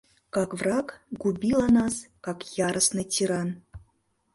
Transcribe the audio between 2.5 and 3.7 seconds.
яростный тиран!